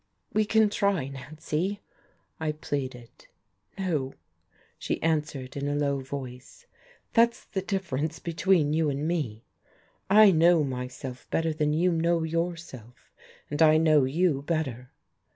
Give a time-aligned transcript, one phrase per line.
[0.33, 1.83] "We can try, Nancy,"
[2.39, 3.27] I pleaded.
[3.77, 4.15] "No,"
[4.79, 6.65] she answered in a low voice,
[7.13, 9.45] "that's the difference between you and me.
[10.09, 13.11] I know myself better than you know yourself,
[13.51, 14.91] and I know you better."